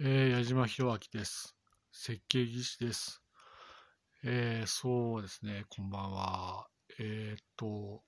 [0.00, 1.54] えー、矢島博明です。
[1.92, 3.22] 設計技師です。
[4.24, 6.66] えー、そうですね、こんばんは。
[6.98, 8.02] えー、っと、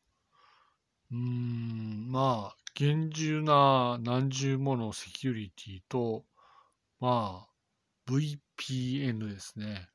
[1.12, 6.24] うーん、まあ、厳重な何重ものセキュリティと、
[7.00, 7.48] まあ、
[8.10, 9.90] VPN ですね。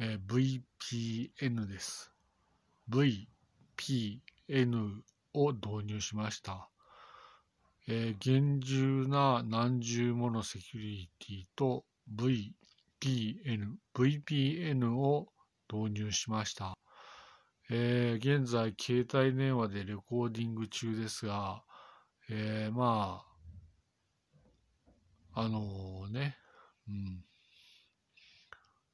[0.00, 2.12] えー VPN です。
[2.90, 5.02] VPN
[5.34, 6.68] を導入しました。
[7.90, 15.28] えー厳重な何重ものセキュリティと VPN、VPN を
[15.72, 16.76] 導入しました。
[17.70, 21.64] えー現在、携帯電話でレコーディング中ですが、
[22.28, 23.22] えーま
[25.34, 26.36] あ、あのね、
[26.88, 27.24] うん、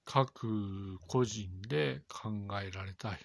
[0.04, 2.30] 各個人で考
[2.62, 3.18] えられたい。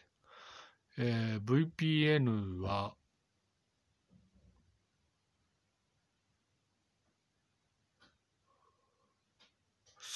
[0.97, 2.95] えー VPN は、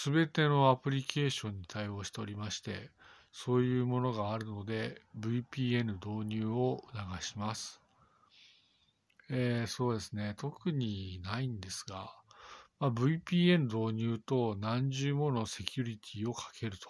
[0.03, 2.91] すべてのアプリケーションに対応しておりまして、
[3.31, 7.81] そういうものがあるので、VPN 導入を促します。
[9.29, 12.13] えーそうですね、特にないんですが、
[12.79, 16.89] まあ、VPN 導入と何重ものセキュリティをかけると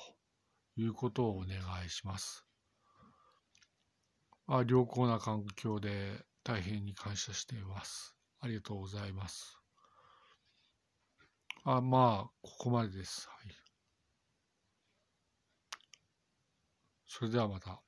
[0.75, 2.47] いうことをお願いします。
[4.47, 8.15] まあ、良好な環境で大変に感謝しています。
[8.39, 9.62] ありがとうございます。
[11.65, 13.27] あ、まあ、ここまでです。
[13.29, 13.55] はい。
[17.07, 17.81] それではまた。